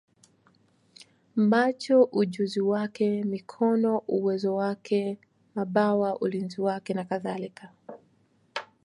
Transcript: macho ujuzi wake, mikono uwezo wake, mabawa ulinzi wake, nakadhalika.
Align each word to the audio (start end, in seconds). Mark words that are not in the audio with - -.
macho 1.35 2.03
ujuzi 2.11 2.61
wake, 2.61 3.23
mikono 3.23 3.97
uwezo 4.07 4.55
wake, 4.55 5.19
mabawa 5.55 6.19
ulinzi 6.21 6.61
wake, 6.61 6.93
nakadhalika. 6.93 7.71